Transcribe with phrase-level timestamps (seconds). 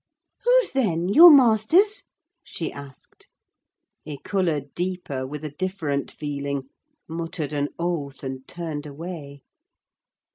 [0.43, 2.05] "Whose then—your master's?"
[2.43, 3.29] she asked.
[4.03, 6.69] He coloured deeper, with a different feeling,
[7.07, 9.43] muttered an oath, and turned away.